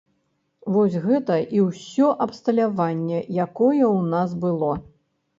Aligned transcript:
Вось 0.75 0.95
гэта 1.01 1.35
і 1.57 1.59
ўсё 1.65 2.07
абсталяванне, 2.25 3.19
якое 3.45 3.85
ў 3.89 4.09
нас 4.15 4.29
было. 4.47 4.71